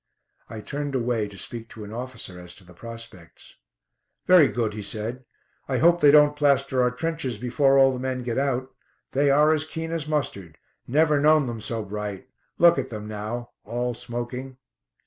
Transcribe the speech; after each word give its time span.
I 0.49 0.61
turned 0.61 0.95
away 0.95 1.27
to 1.27 1.37
speak 1.37 1.69
to 1.69 1.83
an 1.83 1.93
officer 1.93 2.39
as 2.39 2.55
to 2.55 2.63
the 2.63 2.73
prospects. 2.73 3.57
"Very 4.25 4.47
good," 4.47 4.73
he 4.73 4.81
said. 4.81 5.25
"I 5.67 5.77
hope 5.77 6.01
they 6.01 6.09
don't 6.09 6.35
plaster 6.35 6.81
our 6.81 6.89
trenches 6.89 7.37
before 7.37 7.77
all 7.77 7.93
the 7.93 7.99
men 7.99 8.23
get 8.23 8.39
out. 8.39 8.73
They 9.11 9.29
are 9.29 9.53
as 9.53 9.63
keen 9.63 9.91
as 9.91 10.07
mustard. 10.07 10.57
Never 10.87 11.19
known 11.19 11.45
them 11.45 11.61
so 11.61 11.85
bright. 11.85 12.27
Look 12.57 12.79
at 12.79 12.89
them 12.89 13.07
now; 13.07 13.51
all 13.63 13.93
smoking." 13.93 14.57